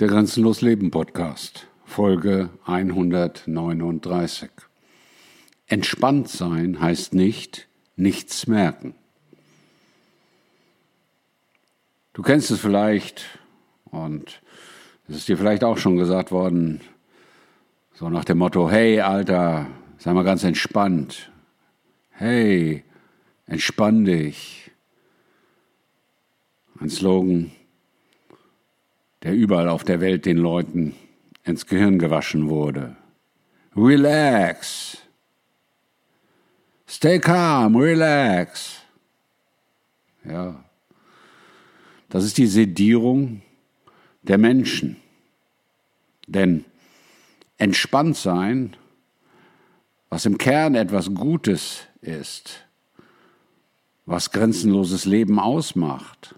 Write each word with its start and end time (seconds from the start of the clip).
Der 0.00 0.08
Grenzenlos 0.08 0.60
Leben 0.60 0.90
Podcast, 0.90 1.68
Folge 1.84 2.50
139. 2.64 4.50
Entspannt 5.68 6.28
sein 6.28 6.80
heißt 6.80 7.14
nicht 7.14 7.68
nichts 7.94 8.48
merken. 8.48 8.96
Du 12.12 12.22
kennst 12.22 12.50
es 12.50 12.58
vielleicht 12.58 13.38
und 13.84 14.42
es 15.06 15.14
ist 15.14 15.28
dir 15.28 15.38
vielleicht 15.38 15.62
auch 15.62 15.78
schon 15.78 15.96
gesagt 15.96 16.32
worden, 16.32 16.80
so 17.92 18.10
nach 18.10 18.24
dem 18.24 18.38
Motto, 18.38 18.68
hey 18.68 19.00
Alter, 19.00 19.68
sei 19.98 20.12
mal 20.12 20.24
ganz 20.24 20.42
entspannt. 20.42 21.30
Hey, 22.10 22.82
entspann 23.46 24.04
dich. 24.04 24.72
Ein 26.80 26.90
Slogan, 26.90 27.52
der 29.24 29.34
überall 29.34 29.70
auf 29.70 29.84
der 29.84 30.00
Welt 30.00 30.26
den 30.26 30.36
Leuten 30.36 30.94
ins 31.44 31.66
Gehirn 31.66 31.98
gewaschen 31.98 32.48
wurde. 32.48 32.94
Relax. 33.74 34.98
Stay 36.86 37.18
calm, 37.18 37.74
relax. 37.74 38.82
Ja. 40.24 40.62
Das 42.10 42.24
ist 42.24 42.38
die 42.38 42.46
Sedierung 42.46 43.42
der 44.22 44.38
Menschen. 44.38 44.96
Denn 46.26 46.64
entspannt 47.56 48.16
sein, 48.16 48.76
was 50.10 50.26
im 50.26 50.38
Kern 50.38 50.74
etwas 50.74 51.12
Gutes 51.12 51.80
ist, 52.02 52.66
was 54.06 54.30
grenzenloses 54.30 55.06
Leben 55.06 55.40
ausmacht, 55.40 56.34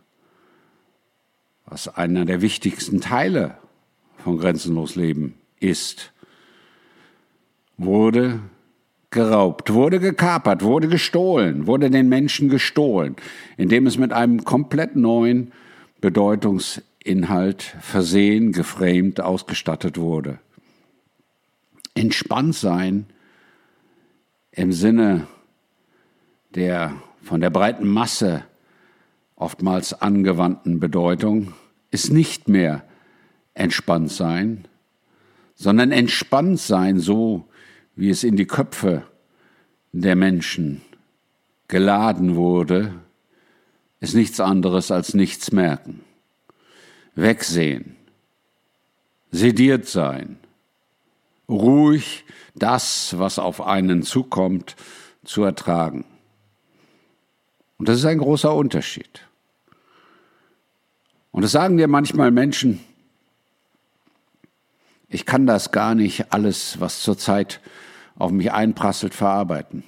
was 1.66 1.88
einer 1.88 2.24
der 2.24 2.40
wichtigsten 2.40 3.00
Teile 3.00 3.58
von 4.18 4.38
Grenzenlos 4.38 4.94
Leben 4.94 5.34
ist, 5.60 6.12
wurde 7.76 8.40
geraubt, 9.10 9.72
wurde 9.72 10.00
gekapert, 10.00 10.62
wurde 10.62 10.88
gestohlen, 10.88 11.66
wurde 11.66 11.90
den 11.90 12.08
Menschen 12.08 12.48
gestohlen, 12.48 13.16
indem 13.56 13.86
es 13.86 13.98
mit 13.98 14.12
einem 14.12 14.44
komplett 14.44 14.96
neuen 14.96 15.52
Bedeutungsinhalt 16.00 17.62
versehen, 17.80 18.52
geframed, 18.52 19.20
ausgestattet 19.20 19.98
wurde. 19.98 20.38
Entspannt 21.94 22.54
sein 22.54 23.06
im 24.52 24.72
Sinne 24.72 25.26
der 26.54 26.94
von 27.22 27.40
der 27.40 27.50
breiten 27.50 27.88
Masse 27.88 28.44
oftmals 29.36 29.92
angewandten 29.92 30.80
Bedeutung 30.80 31.52
ist 31.90 32.10
nicht 32.10 32.48
mehr 32.48 32.82
entspannt 33.54 34.10
sein, 34.10 34.66
sondern 35.54 35.92
entspannt 35.92 36.58
sein 36.58 36.98
so, 36.98 37.48
wie 37.94 38.10
es 38.10 38.24
in 38.24 38.36
die 38.36 38.46
Köpfe 38.46 39.06
der 39.92 40.16
Menschen 40.16 40.82
geladen 41.68 42.36
wurde, 42.36 42.94
ist 44.00 44.14
nichts 44.14 44.40
anderes 44.40 44.90
als 44.90 45.14
nichts 45.14 45.52
merken, 45.52 46.00
wegsehen, 47.14 47.96
sediert 49.30 49.86
sein, 49.86 50.38
ruhig 51.48 52.24
das, 52.54 53.18
was 53.18 53.38
auf 53.38 53.62
einen 53.62 54.02
zukommt, 54.02 54.76
zu 55.24 55.42
ertragen. 55.42 56.04
Und 57.78 57.88
das 57.88 57.98
ist 57.98 58.04
ein 58.04 58.18
großer 58.18 58.54
Unterschied. 58.54 59.22
Und 61.32 61.42
das 61.42 61.52
sagen 61.52 61.76
dir 61.76 61.88
manchmal 61.88 62.30
Menschen, 62.30 62.80
ich 65.08 65.26
kann 65.26 65.46
das 65.46 65.70
gar 65.70 65.94
nicht 65.94 66.32
alles, 66.32 66.80
was 66.80 67.02
zurzeit 67.02 67.60
auf 68.16 68.32
mich 68.32 68.52
einprasselt, 68.52 69.14
verarbeiten. 69.14 69.84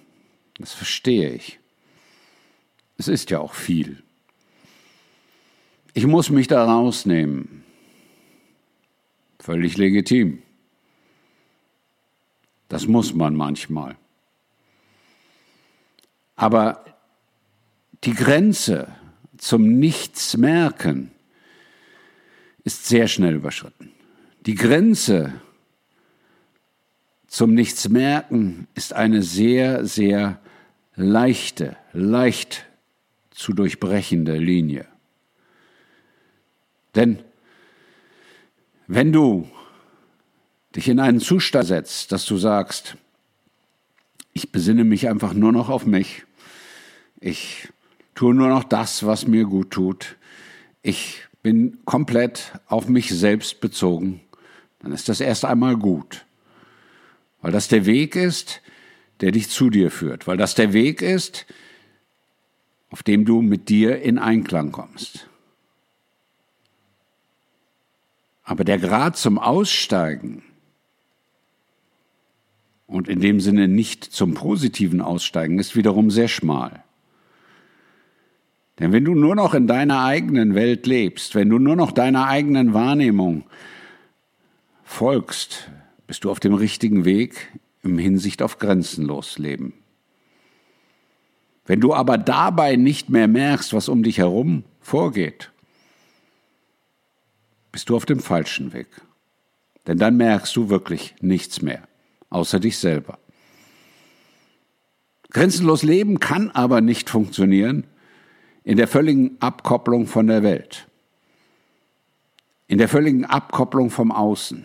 Das 0.59 0.73
verstehe 0.73 1.31
ich. 1.31 1.59
Es 2.99 3.09
ist 3.09 3.31
ja 3.31 3.39
auch 3.39 3.55
viel. 3.55 4.03
Ich 5.95 6.07
muss 6.07 6.31
mich 6.31 6.47
da 6.47 6.65
rausnehmen. 6.65 7.65
Völlig 9.41 9.77
legitim. 9.77 10.43
Das 12.69 12.87
muss 12.87 13.15
man 13.15 13.35
manchmal. 13.35 13.97
Aber 16.37 16.85
die 18.05 18.15
Grenze 18.15 18.95
zum 19.37 19.79
Nichtsmerken 19.79 21.11
ist 22.65 22.87
sehr 22.87 23.09
schnell 23.09 23.35
überschritten. 23.35 23.93
Die 24.47 24.55
Grenze 24.55 25.33
zum 27.27 27.55
Nichtsmerken 27.55 28.67
ist 28.75 28.93
eine 28.93 29.23
sehr, 29.23 29.85
sehr 29.85 30.41
leichte, 30.97 31.77
leicht 31.93 32.67
zu 33.31 33.53
durchbrechende 33.53 34.37
Linie. 34.37 34.87
Denn 36.95 37.21
wenn 38.87 39.13
du 39.13 39.49
dich 40.75 40.89
in 40.89 40.99
einen 40.99 41.21
Zustand 41.21 41.67
setzt, 41.67 42.13
dass 42.13 42.25
du 42.25 42.37
sagst, 42.39 42.97
ich 44.33 44.51
besinne 44.51 44.85
mich 44.85 45.09
einfach 45.09 45.35
nur 45.35 45.53
noch 45.53 45.69
auf 45.69 45.87
mich, 45.87 46.25
ich 47.21 47.69
tue 48.19 48.35
nur 48.35 48.49
noch 48.49 48.65
das, 48.65 49.07
was 49.07 49.29
mir 49.29 49.45
gut 49.45 49.71
tut, 49.71 50.17
ich 50.83 51.23
bin 51.45 51.79
komplett 51.85 52.59
auf 52.67 52.89
mich 52.89 53.11
selbst 53.11 53.61
bezogen, 53.61 54.21
dann 54.81 54.91
ist 54.91 55.09
das 55.09 55.21
erst 55.21 55.45
einmal 55.45 55.77
gut. 55.77 56.27
Weil 57.41 57.53
das 57.53 57.69
der 57.69 57.87
Weg 57.87 58.17
ist, 58.17 58.61
der 59.21 59.31
dich 59.31 59.49
zu 59.51 59.71
dir 59.71 59.93
führt. 59.93 60.27
Weil 60.27 60.37
das 60.37 60.57
der 60.57 60.73
Weg 60.73 61.01
ist, 61.01 61.47
auf 62.91 63.05
dem 63.05 63.25
du 63.25 63.41
mit 63.41 63.69
dir 63.69 64.03
in 64.03 64.19
Einklang 64.19 64.73
kommst. 64.73 65.29
Aber 68.43 68.65
der 68.65 68.79
Grad 68.79 69.17
zum 69.17 69.39
Aussteigen 69.39 70.43
und 72.89 73.07
in 73.07 73.21
dem 73.21 73.39
Sinne 73.39 73.69
nicht 73.69 74.03
zum 74.03 74.35
positiven 74.35 75.01
Aussteigen 75.01 75.61
ist 75.61 75.77
wiederum 75.77 76.11
sehr 76.11 76.27
schmal. 76.27 76.83
Denn 78.79 78.93
wenn 78.93 79.05
du 79.05 79.15
nur 79.15 79.35
noch 79.35 79.55
in 79.55 79.67
deiner 79.67 80.05
eigenen 80.05 80.55
Welt 80.55 80.87
lebst, 80.87 81.35
wenn 81.35 81.49
du 81.49 81.59
nur 81.59 81.75
noch 81.75 81.91
deiner 81.91 82.27
eigenen 82.27 82.75
Wahrnehmung 82.75 83.45
folgst, 84.85 85.71
bist 86.07 86.25
du 86.25 86.31
auf 86.31 86.41
dem 86.41 86.55
richtigen 86.55 87.05
Weg 87.05 87.53
im 87.83 87.99
Hinsicht 87.99 88.41
auf 88.43 88.59
grenzenlos 88.59 89.39
Leben. 89.39 89.73
Wenn 91.67 91.81
du 91.81 91.93
aber 91.93 92.17
dabei 92.17 92.77
nicht 92.77 93.11
mehr 93.11 93.29
merkst, 93.29 93.75
was 93.75 93.89
um 93.89 94.03
dich 94.03 94.19
herum 94.19 94.65
vorgeht, 94.81 95.53
bist 97.73 97.91
du 97.91 97.97
auf 97.97 98.07
dem 98.07 98.21
falschen 98.21 98.73
Weg. 98.73 98.89
Denn 99.87 99.99
dann 99.99 100.17
merkst 100.17 100.57
du 100.57 100.71
wirklich 100.71 101.15
nichts 101.21 101.61
mehr, 101.63 101.87
außer 102.31 102.61
dich 102.61 102.79
selber. 102.79 103.19
Grenzenlos 105.31 105.83
Leben 105.83 106.21
kann 106.21 106.51
aber 106.51 106.81
nicht 106.81 107.11
funktionieren, 107.11 107.85
in 108.69 108.77
der 108.77 108.87
völligen 108.87 109.41
Abkopplung 109.41 110.07
von 110.07 110.27
der 110.27 110.43
Welt, 110.43 110.87
in 112.67 112.77
der 112.77 112.91
völligen 112.91 113.25
Abkopplung 113.25 113.89
vom 113.89 114.13
Außen, 114.13 114.63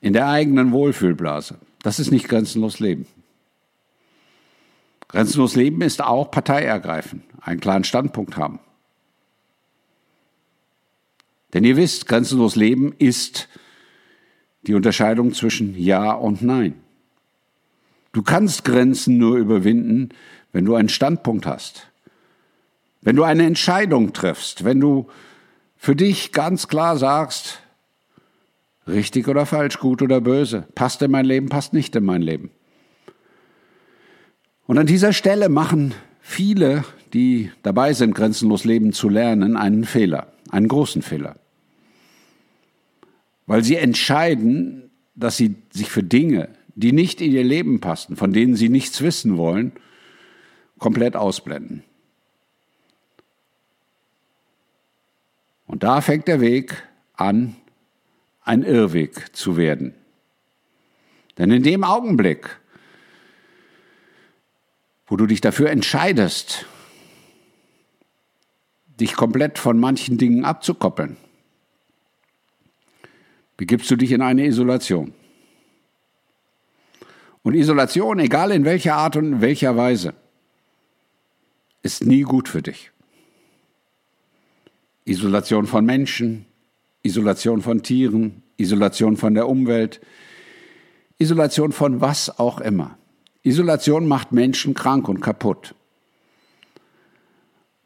in 0.00 0.12
der 0.14 0.26
eigenen 0.26 0.72
Wohlfühlblase. 0.72 1.60
Das 1.84 2.00
ist 2.00 2.10
nicht 2.10 2.26
grenzenlos 2.28 2.80
Leben. 2.80 3.06
Grenzenlos 5.06 5.54
Leben 5.54 5.80
ist 5.80 6.02
auch 6.02 6.32
Partei 6.32 6.64
ergreifen, 6.64 7.22
einen 7.40 7.60
klaren 7.60 7.84
Standpunkt 7.84 8.36
haben. 8.36 8.58
Denn 11.54 11.62
ihr 11.62 11.76
wisst, 11.76 12.08
grenzenlos 12.08 12.56
Leben 12.56 12.96
ist 12.98 13.48
die 14.62 14.74
Unterscheidung 14.74 15.34
zwischen 15.34 15.78
Ja 15.78 16.14
und 16.14 16.42
Nein. 16.42 16.74
Du 18.10 18.24
kannst 18.24 18.64
Grenzen 18.64 19.18
nur 19.18 19.36
überwinden, 19.36 20.08
wenn 20.50 20.64
du 20.64 20.74
einen 20.74 20.88
Standpunkt 20.88 21.46
hast. 21.46 21.87
Wenn 23.08 23.16
du 23.16 23.22
eine 23.22 23.46
Entscheidung 23.46 24.12
triffst, 24.12 24.66
wenn 24.66 24.80
du 24.80 25.06
für 25.76 25.96
dich 25.96 26.30
ganz 26.30 26.68
klar 26.68 26.98
sagst, 26.98 27.60
richtig 28.86 29.28
oder 29.28 29.46
falsch, 29.46 29.78
gut 29.78 30.02
oder 30.02 30.20
böse, 30.20 30.68
passt 30.74 31.00
in 31.00 31.10
mein 31.10 31.24
Leben, 31.24 31.48
passt 31.48 31.72
nicht 31.72 31.96
in 31.96 32.04
mein 32.04 32.20
Leben. 32.20 32.50
Und 34.66 34.76
an 34.76 34.86
dieser 34.86 35.14
Stelle 35.14 35.48
machen 35.48 35.94
viele, 36.20 36.84
die 37.14 37.50
dabei 37.62 37.94
sind, 37.94 38.14
grenzenlos 38.14 38.66
leben 38.66 38.92
zu 38.92 39.08
lernen, 39.08 39.56
einen 39.56 39.84
Fehler, 39.84 40.30
einen 40.50 40.68
großen 40.68 41.00
Fehler. 41.00 41.36
Weil 43.46 43.64
sie 43.64 43.76
entscheiden, 43.76 44.90
dass 45.14 45.38
sie 45.38 45.54
sich 45.70 45.88
für 45.88 46.02
Dinge, 46.02 46.50
die 46.74 46.92
nicht 46.92 47.22
in 47.22 47.32
ihr 47.32 47.42
Leben 47.44 47.80
passen, 47.80 48.16
von 48.16 48.34
denen 48.34 48.54
sie 48.54 48.68
nichts 48.68 49.00
wissen 49.00 49.38
wollen, 49.38 49.72
komplett 50.78 51.16
ausblenden. 51.16 51.84
Und 55.78 55.84
da 55.84 56.00
fängt 56.00 56.26
der 56.26 56.40
Weg 56.40 56.82
an, 57.14 57.54
ein 58.42 58.64
Irrweg 58.64 59.36
zu 59.36 59.56
werden. 59.56 59.94
Denn 61.38 61.52
in 61.52 61.62
dem 61.62 61.84
Augenblick, 61.84 62.58
wo 65.06 65.14
du 65.14 65.26
dich 65.26 65.40
dafür 65.40 65.70
entscheidest, 65.70 66.66
dich 68.98 69.14
komplett 69.14 69.60
von 69.60 69.78
manchen 69.78 70.18
Dingen 70.18 70.44
abzukoppeln, 70.44 71.16
begibst 73.56 73.88
du 73.88 73.94
dich 73.94 74.10
in 74.10 74.20
eine 74.20 74.46
Isolation. 74.46 75.14
Und 77.44 77.54
Isolation, 77.54 78.18
egal 78.18 78.50
in 78.50 78.64
welcher 78.64 78.96
Art 78.96 79.14
und 79.14 79.26
in 79.26 79.40
welcher 79.40 79.76
Weise, 79.76 80.12
ist 81.82 82.02
nie 82.02 82.22
gut 82.22 82.48
für 82.48 82.62
dich. 82.62 82.90
Isolation 85.08 85.66
von 85.66 85.84
Menschen, 85.84 86.44
Isolation 87.02 87.62
von 87.62 87.82
Tieren, 87.82 88.42
Isolation 88.56 89.16
von 89.16 89.34
der 89.34 89.48
Umwelt, 89.48 90.00
Isolation 91.18 91.72
von 91.72 92.00
was 92.00 92.38
auch 92.38 92.60
immer. 92.60 92.98
Isolation 93.42 94.06
macht 94.06 94.32
Menschen 94.32 94.74
krank 94.74 95.08
und 95.08 95.20
kaputt, 95.20 95.74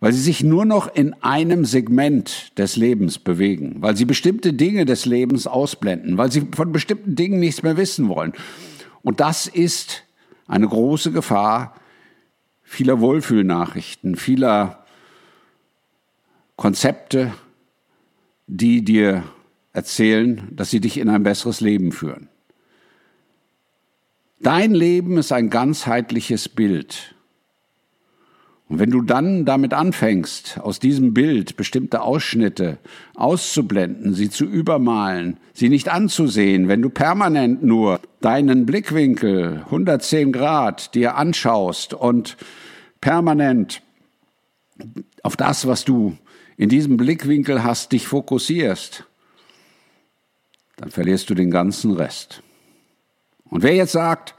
weil 0.00 0.12
sie 0.12 0.20
sich 0.20 0.42
nur 0.42 0.64
noch 0.64 0.92
in 0.94 1.14
einem 1.22 1.64
Segment 1.64 2.58
des 2.58 2.76
Lebens 2.76 3.18
bewegen, 3.18 3.76
weil 3.78 3.96
sie 3.96 4.04
bestimmte 4.04 4.52
Dinge 4.52 4.84
des 4.84 5.06
Lebens 5.06 5.46
ausblenden, 5.46 6.18
weil 6.18 6.32
sie 6.32 6.48
von 6.54 6.72
bestimmten 6.72 7.14
Dingen 7.14 7.38
nichts 7.38 7.62
mehr 7.62 7.76
wissen 7.76 8.08
wollen. 8.08 8.32
Und 9.02 9.20
das 9.20 9.46
ist 9.46 10.04
eine 10.46 10.66
große 10.66 11.12
Gefahr 11.12 11.74
vieler 12.62 13.00
Wohlfühlnachrichten, 13.00 14.16
vieler 14.16 14.81
Konzepte, 16.62 17.32
die 18.46 18.84
dir 18.84 19.24
erzählen, 19.72 20.46
dass 20.52 20.70
sie 20.70 20.78
dich 20.78 20.96
in 20.96 21.08
ein 21.08 21.24
besseres 21.24 21.60
Leben 21.60 21.90
führen. 21.90 22.28
Dein 24.38 24.72
Leben 24.72 25.18
ist 25.18 25.32
ein 25.32 25.50
ganzheitliches 25.50 26.48
Bild. 26.48 27.16
Und 28.68 28.78
wenn 28.78 28.92
du 28.92 29.02
dann 29.02 29.44
damit 29.44 29.74
anfängst, 29.74 30.60
aus 30.60 30.78
diesem 30.78 31.12
Bild 31.14 31.56
bestimmte 31.56 32.00
Ausschnitte 32.02 32.78
auszublenden, 33.16 34.14
sie 34.14 34.30
zu 34.30 34.44
übermalen, 34.44 35.38
sie 35.54 35.68
nicht 35.68 35.88
anzusehen, 35.88 36.68
wenn 36.68 36.80
du 36.80 36.90
permanent 36.90 37.64
nur 37.64 37.98
deinen 38.20 38.66
Blickwinkel 38.66 39.62
110 39.64 40.30
Grad 40.30 40.94
dir 40.94 41.16
anschaust 41.16 41.92
und 41.92 42.36
permanent 43.00 43.82
auf 45.24 45.36
das, 45.36 45.66
was 45.66 45.84
du 45.84 46.16
in 46.56 46.68
diesem 46.68 46.96
Blickwinkel 46.96 47.62
hast, 47.62 47.92
dich 47.92 48.06
fokussierst, 48.06 49.04
dann 50.76 50.90
verlierst 50.90 51.30
du 51.30 51.34
den 51.34 51.50
ganzen 51.50 51.92
Rest. 51.92 52.42
Und 53.44 53.62
wer 53.62 53.74
jetzt 53.74 53.92
sagt, 53.92 54.34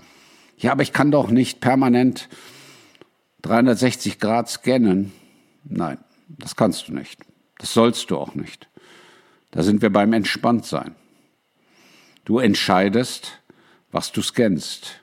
ja, 0.57 0.71
aber 0.71 0.81
ich 0.81 0.94
kann 0.94 1.12
doch 1.12 1.30
nicht 1.30 1.60
permanent 1.60 2.30
360 3.44 4.19
Grad 4.19 4.50
scannen. 4.50 5.12
Nein, 5.63 5.98
das 6.27 6.56
kannst 6.56 6.88
du 6.88 6.94
nicht. 6.94 7.19
Das 7.57 7.74
sollst 7.74 8.10
du 8.10 8.18
auch 8.18 8.36
nicht. 8.36 8.68
Da 9.51 9.62
sind 9.63 9.81
wir 9.81 9.92
beim 9.92 10.13
Entspanntsein. 10.13 10.95
Du 12.25 12.39
entscheidest, 12.39 13.39
was 13.92 14.12
du 14.12 14.21
scannst. 14.21 15.01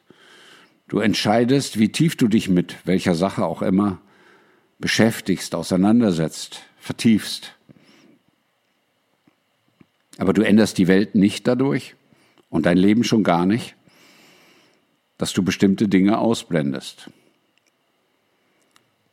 Du 0.89 0.99
entscheidest, 0.99 1.79
wie 1.79 1.93
tief 1.93 2.17
du 2.17 2.27
dich 2.27 2.49
mit 2.49 2.77
welcher 2.85 3.15
Sache 3.15 3.45
auch 3.45 3.62
immer 3.62 4.01
beschäftigst, 4.79 5.55
auseinandersetzt, 5.55 6.62
vertiefst. 6.81 7.55
Aber 10.19 10.32
du 10.32 10.43
änderst 10.43 10.79
die 10.79 10.88
Welt 10.88 11.15
nicht 11.15 11.47
dadurch 11.47 11.94
und 12.49 12.67
dein 12.67 12.77
Leben 12.77 13.05
schon 13.05 13.23
gar 13.23 13.47
nicht, 13.47 13.77
dass 15.19 15.32
du 15.32 15.43
bestimmte 15.43 15.88
Dinge 15.88 16.19
ausblendest. 16.19 17.11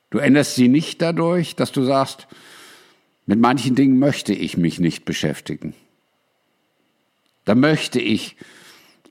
Du 0.10 0.20
änderst 0.20 0.56
sie 0.56 0.70
nicht 0.70 1.02
dadurch, 1.02 1.56
dass 1.56 1.72
du 1.72 1.84
sagst, 1.84 2.28
mit 3.26 3.40
manchen 3.40 3.76
Dingen 3.76 4.00
möchte 4.00 4.34
ich 4.34 4.58
mich 4.58 4.80
nicht 4.80 5.04
beschäftigen. 5.04 5.74
Da 7.44 7.56
möchte 7.56 8.00
ich 8.00 8.38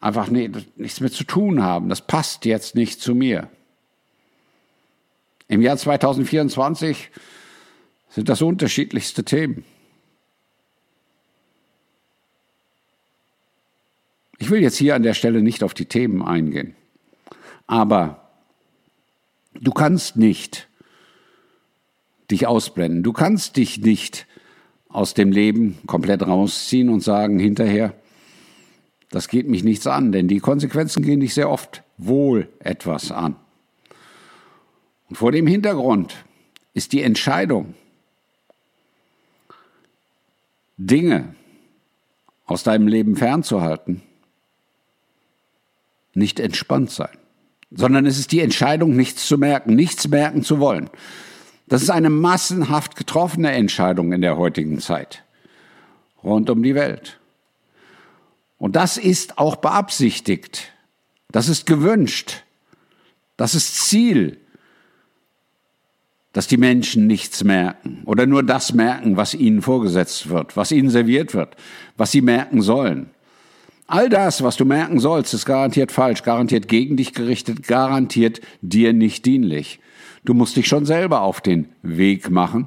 einfach 0.01 0.29
nichts 0.29 1.01
mehr 1.01 1.13
zu 1.13 1.25
tun 1.25 1.63
haben. 1.63 1.89
Das 1.89 2.07
passt 2.07 2.45
jetzt 2.45 2.75
nicht 2.75 3.01
zu 3.01 3.15
mir. 3.15 3.51
Im 5.49 5.63
Jahr 5.63 5.77
2024 5.77 7.11
sind 8.09 8.29
das 8.29 8.43
unterschiedlichste 8.43 9.25
Themen. 9.25 9.65
Ich 14.39 14.51
will 14.51 14.61
jetzt 14.61 14.77
hier 14.77 14.95
an 14.95 15.03
der 15.03 15.15
Stelle 15.15 15.43
nicht 15.43 15.63
auf 15.63 15.75
die 15.75 15.87
Themen 15.87 16.23
eingehen, 16.23 16.75
aber 17.67 18.31
du 19.55 19.73
kannst 19.73 20.17
nicht 20.17 20.69
dich 22.31 22.47
ausblenden. 22.47 23.03
Du 23.03 23.13
kannst 23.13 23.57
dich 23.57 23.79
nicht 23.79 24.27
aus 24.89 25.15
dem 25.15 25.33
Leben 25.33 25.79
komplett 25.87 26.27
rausziehen 26.27 26.89
und 26.89 27.01
sagen 27.01 27.39
hinterher, 27.39 27.95
das 29.11 29.29
geht 29.29 29.49
mich 29.49 29.63
nichts 29.63 29.87
an, 29.87 30.13
denn 30.13 30.29
die 30.29 30.41
Konsequenzen 30.41 31.03
gehen 31.03 31.21
dich 31.21 31.35
sehr 31.35 31.51
oft 31.51 31.83
wohl 31.97 32.49
etwas 32.59 33.13
an. 33.13 33.37
Und 35.09 35.17
vor 35.17 35.33
dem 35.33 35.47
Hintergrund 35.47 36.25
ist 36.75 36.93
die 36.93 37.03
Entscheidung, 37.03 37.75
Dinge 40.77 41.35
aus 42.45 42.63
deinem 42.63 42.87
Leben 42.87 43.17
fernzuhalten, 43.17 44.03
nicht 46.15 46.41
entspannt 46.41 46.91
sein, 46.91 47.17
sondern 47.71 48.07
es 48.07 48.19
ist 48.19 48.33
die 48.33 48.41
Entscheidung, 48.41 48.97
nichts 48.97 49.27
zu 49.27 49.39
merken, 49.39 49.75
nichts 49.75 50.09
merken 50.09 50.43
zu 50.43 50.59
wollen. 50.61 50.91
Das 51.69 51.83
ist 51.83 51.91
eine 51.91 52.11
massenhaft 52.11 52.97
getroffene 52.97 53.51
Entscheidung 53.53 54.13
in 54.13 54.21
der 54.21 54.37
heutigen 54.37 54.79
Zeit 54.79 55.25
rund 56.23 56.51
um 56.51 56.63
die 56.63 56.75
Welt. 56.75 57.19
Und 58.59 58.77
das 58.77 58.97
ist 58.97 59.39
auch 59.39 59.57
beabsichtigt. 59.57 60.73
Das 61.31 61.49
ist 61.49 61.67
gewünscht. 61.67 62.45
Das 63.37 63.55
ist 63.55 63.87
Ziel, 63.87 64.39
dass 66.37 66.47
die 66.47 66.59
Menschen 66.59 67.07
nichts 67.07 67.45
merken 67.45 68.03
oder 68.05 68.27
nur 68.27 68.43
das 68.43 68.75
merken, 68.75 69.17
was 69.17 69.33
ihnen 69.33 69.63
vorgesetzt 69.63 70.29
wird, 70.29 70.55
was 70.55 70.71
ihnen 70.71 70.91
serviert 70.91 71.33
wird, 71.33 71.57
was 71.97 72.13
sie 72.13 72.21
merken 72.21 72.61
sollen. 72.61 73.09
All 73.87 74.11
das, 74.11 74.43
was 74.43 74.59
du 74.59 74.67
merken 74.67 75.01
sollst, 75.01 75.33
ist 75.33 75.47
garantiert 75.47 75.93
falsch, 75.93 76.23
garantiert 76.25 76.69
gegen 76.69 76.99
dich 76.99 77.15
gerichtet, 77.15 77.67
garantiert 77.67 78.43
dir 78.61 78.93
nicht 78.93 79.25
dienlich. 79.25 79.81
Du 80.27 80.35
musst 80.35 80.57
dich 80.57 80.67
schon 80.69 80.85
selber 80.85 81.23
auf 81.23 81.41
den 81.41 81.71
Weg 81.81 82.29
machen 82.29 82.67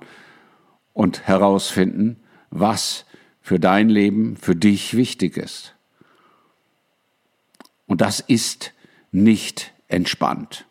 und 0.94 1.28
herausfinden, 1.28 2.16
was 2.50 3.06
für 3.40 3.60
dein 3.60 3.88
Leben, 3.88 4.36
für 4.36 4.56
dich 4.56 4.98
wichtig 4.98 5.38
ist. 5.38 5.76
Und 7.86 8.02
das 8.02 8.20
ist 8.20 8.74
nicht 9.12 9.74
entspannt. 9.88 10.66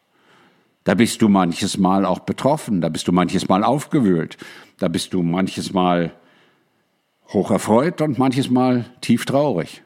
Da 0.89 0.95
bist 0.95 1.21
du 1.21 1.29
manches 1.29 1.77
Mal 1.77 2.07
auch 2.07 2.21
betroffen, 2.21 2.81
da 2.81 2.89
bist 2.89 3.07
du 3.09 3.13
manches 3.13 3.47
Mal 3.47 3.63
aufgewühlt, 3.63 4.39
da 4.79 4.89
bist 4.89 5.13
du 5.13 5.23
manches 5.23 5.75
Mal 5.75 6.15
hoch 7.29 7.51
erfreut 7.51 8.01
und 8.01 8.17
manches 8.17 8.49
Mal 8.49 8.87
tief 9.03 9.27
traurig. 9.27 9.83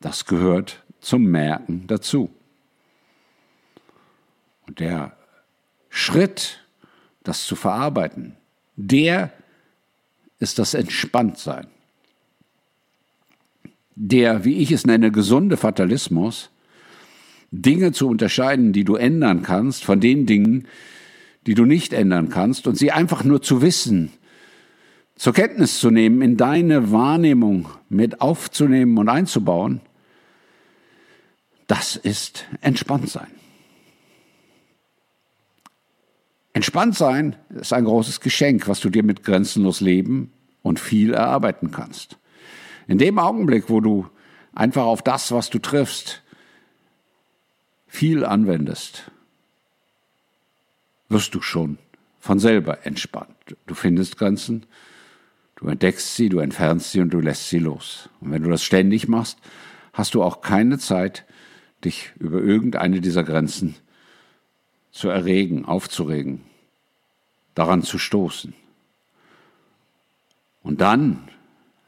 Das 0.00 0.24
gehört 0.24 0.82
zum 0.98 1.26
Merken 1.26 1.86
dazu. 1.86 2.28
Und 4.66 4.80
der 4.80 5.16
Schritt, 5.90 6.66
das 7.22 7.44
zu 7.44 7.54
verarbeiten, 7.54 8.34
der 8.74 9.32
ist 10.40 10.58
das 10.58 10.74
Entspanntsein. 10.74 11.68
Der, 13.94 14.44
wie 14.44 14.56
ich 14.56 14.72
es 14.72 14.86
nenne, 14.86 15.12
gesunde 15.12 15.56
Fatalismus, 15.56 16.50
Dinge 17.50 17.92
zu 17.92 18.08
unterscheiden, 18.08 18.72
die 18.72 18.84
du 18.84 18.96
ändern 18.96 19.42
kannst, 19.42 19.84
von 19.84 20.00
den 20.00 20.26
Dingen, 20.26 20.66
die 21.46 21.54
du 21.54 21.64
nicht 21.64 21.92
ändern 21.92 22.28
kannst, 22.28 22.66
und 22.66 22.76
sie 22.76 22.92
einfach 22.92 23.24
nur 23.24 23.42
zu 23.42 23.62
wissen, 23.62 24.12
zur 25.16 25.32
Kenntnis 25.32 25.78
zu 25.78 25.90
nehmen, 25.90 26.20
in 26.22 26.36
deine 26.36 26.92
Wahrnehmung 26.92 27.68
mit 27.88 28.20
aufzunehmen 28.20 28.98
und 28.98 29.08
einzubauen, 29.08 29.80
das 31.66 31.96
ist 31.96 32.46
Entspanntsein. 32.60 33.28
Entspannt 36.52 36.94
sein 36.96 37.36
ist 37.50 37.72
ein 37.72 37.84
großes 37.84 38.20
Geschenk, 38.20 38.66
was 38.68 38.80
du 38.80 38.88
dir 38.88 39.02
mit 39.02 39.22
grenzenlos 39.22 39.80
Leben 39.80 40.32
und 40.62 40.80
viel 40.80 41.12
erarbeiten 41.12 41.70
kannst. 41.70 42.18
In 42.88 42.98
dem 42.98 43.18
Augenblick, 43.18 43.68
wo 43.68 43.80
du 43.80 44.06
einfach 44.54 44.84
auf 44.84 45.02
das, 45.02 45.32
was 45.32 45.50
du 45.50 45.58
triffst, 45.58 46.22
viel 47.96 48.24
anwendest, 48.24 49.10
wirst 51.08 51.34
du 51.34 51.42
schon 51.42 51.78
von 52.20 52.38
selber 52.38 52.86
entspannt. 52.86 53.56
Du 53.66 53.74
findest 53.74 54.18
Grenzen, 54.18 54.66
Du 55.56 55.68
entdeckst 55.68 56.14
sie, 56.14 56.28
du 56.28 56.38
entfernst 56.38 56.92
sie 56.92 57.00
und 57.00 57.10
du 57.10 57.20
lässt 57.20 57.48
sie 57.48 57.58
los. 57.58 58.10
Und 58.20 58.30
wenn 58.30 58.42
du 58.42 58.50
das 58.50 58.62
ständig 58.62 59.08
machst, 59.08 59.38
hast 59.94 60.14
du 60.14 60.22
auch 60.22 60.42
keine 60.42 60.78
Zeit, 60.78 61.24
dich 61.82 62.12
über 62.18 62.42
irgendeine 62.42 63.00
dieser 63.00 63.24
Grenzen 63.24 63.74
zu 64.92 65.08
erregen, 65.08 65.64
aufzuregen, 65.64 66.42
daran 67.54 67.82
zu 67.82 67.98
stoßen. 67.98 68.52
Und 70.62 70.82
dann 70.82 71.28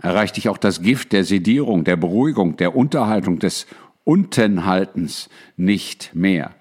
erreicht 0.00 0.36
dich 0.38 0.48
auch 0.48 0.58
das 0.58 0.80
Gift 0.80 1.12
der 1.12 1.24
Sedierung, 1.24 1.84
der 1.84 1.96
Beruhigung, 1.96 2.56
der 2.56 2.74
Unterhaltung, 2.74 3.38
des 3.38 3.66
Untenhaltens 4.08 5.28
nicht 5.58 6.14
mehr. 6.14 6.54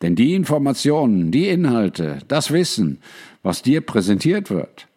Denn 0.00 0.16
die 0.16 0.34
Informationen, 0.34 1.30
die 1.30 1.48
Inhalte, 1.48 2.20
das 2.26 2.50
Wissen, 2.50 3.00
was 3.42 3.60
dir 3.60 3.82
präsentiert 3.82 4.48
wird, 4.48 4.88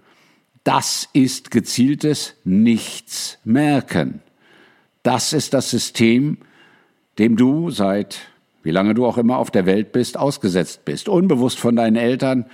das 0.63 1.10
ist 1.12 1.51
gezieltes 1.51 2.36
Nichtsmerken. 2.46 4.22
Das 5.03 5.34
ist 5.34 5.53
das 5.53 5.70
System, 5.70 6.38
dem 7.20 7.36
du 7.36 7.70
seit 7.70 8.20
wie 8.63 8.72
lange 8.72 8.94
du 8.94 9.06
auch 9.06 9.17
immer 9.17 9.39
auf 9.39 9.51
der 9.51 9.65
Welt 9.65 9.91
bist, 9.91 10.17
ausgesetzt 10.17 10.86
bist. 10.86 11.10
Unbewusst 11.10 11.60
von 11.60 11.75
deinen 11.75 11.98
Eltern 11.98 12.46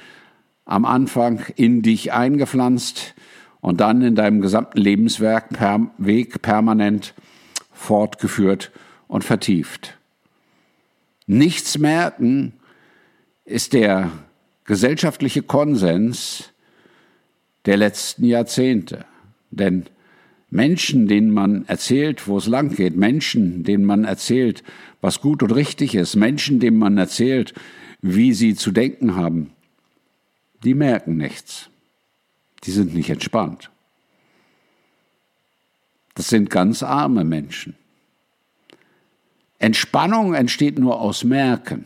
am 0.65 0.85
Anfang 0.85 1.45
in 1.55 1.83
dich 1.83 2.13
eingepflanzt 2.13 3.13
und 3.61 3.79
dann 3.79 4.01
in 4.01 4.15
deinem 4.15 4.41
gesamten 4.41 4.79
Lebenswerk 4.79 5.49
per 5.49 5.91
Weg 5.99 6.41
permanent 6.41 7.13
fortgeführt 7.73 8.71
und 9.07 9.23
vertieft. 9.23 9.97
Nichts 11.25 11.77
merken 11.77 12.53
ist 13.45 13.73
der 13.73 14.11
gesellschaftliche 14.65 15.41
Konsens 15.41 16.51
der 17.65 17.77
letzten 17.77 18.25
Jahrzehnte. 18.25 19.05
Denn 19.51 19.85
Menschen, 20.49 21.07
denen 21.07 21.31
man 21.31 21.65
erzählt, 21.67 22.27
wo 22.27 22.37
es 22.37 22.47
lang 22.47 22.75
geht, 22.75 22.95
Menschen, 22.95 23.63
denen 23.63 23.85
man 23.85 24.03
erzählt, 24.03 24.63
was 25.01 25.21
gut 25.21 25.43
und 25.43 25.51
richtig 25.51 25.95
ist, 25.95 26.15
Menschen, 26.15 26.59
denen 26.59 26.77
man 26.77 26.97
erzählt, 26.97 27.53
wie 28.01 28.33
sie 28.33 28.53
zu 28.55 28.71
denken 28.71 29.15
haben, 29.15 29.51
die 30.63 30.75
merken 30.75 31.17
nichts. 31.17 31.69
Die 32.63 32.71
sind 32.71 32.93
nicht 32.93 33.09
entspannt. 33.09 33.69
Das 36.13 36.27
sind 36.27 36.49
ganz 36.49 36.83
arme 36.83 37.23
Menschen. 37.23 37.75
Entspannung 39.59 40.33
entsteht 40.33 40.77
nur 40.77 40.99
aus 40.99 41.23
Merken. 41.23 41.85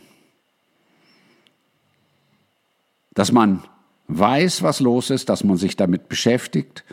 Dass 3.14 3.32
man 3.32 3.62
weiß, 4.08 4.62
was 4.62 4.80
los 4.80 5.10
ist, 5.10 5.28
dass 5.28 5.44
man 5.44 5.56
sich 5.56 5.76
damit 5.76 6.08
beschäftigt 6.08 6.84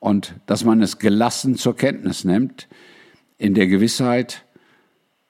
und 0.00 0.34
dass 0.46 0.64
man 0.64 0.82
es 0.82 0.98
gelassen 0.98 1.56
zur 1.56 1.76
Kenntnis 1.76 2.24
nimmt, 2.24 2.68
in 3.38 3.54
der 3.54 3.66
Gewissheit 3.66 4.44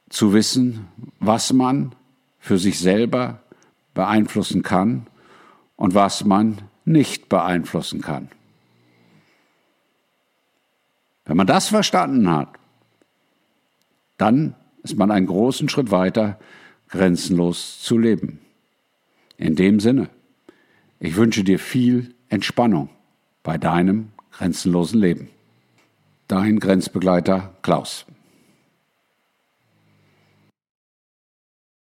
zu 0.08 0.32
wissen, 0.32 0.86
was 1.18 1.52
man 1.52 1.94
für 2.38 2.58
sich 2.58 2.78
selber 2.78 3.42
beeinflussen 3.94 4.62
kann 4.62 5.06
und 5.76 5.94
was 5.94 6.24
man 6.24 6.58
nicht 6.84 7.28
beeinflussen 7.28 8.00
kann. 8.00 8.28
Wenn 11.34 11.38
man 11.38 11.46
das 11.48 11.66
verstanden 11.66 12.30
hat, 12.30 12.46
dann 14.18 14.54
ist 14.84 14.96
man 14.96 15.10
einen 15.10 15.26
großen 15.26 15.68
Schritt 15.68 15.90
weiter, 15.90 16.38
grenzenlos 16.88 17.82
zu 17.82 17.98
leben. 17.98 18.38
In 19.36 19.56
dem 19.56 19.80
Sinne, 19.80 20.10
ich 21.00 21.16
wünsche 21.16 21.42
dir 21.42 21.58
viel 21.58 22.14
Entspannung 22.28 22.88
bei 23.42 23.58
deinem 23.58 24.12
grenzenlosen 24.30 25.00
Leben. 25.00 25.28
Dein 26.28 26.60
Grenzbegleiter 26.60 27.56
Klaus. 27.62 28.06